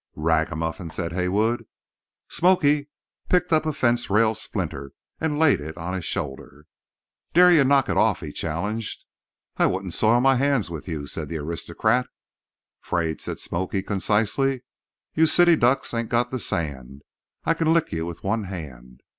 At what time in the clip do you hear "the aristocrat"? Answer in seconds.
11.29-12.07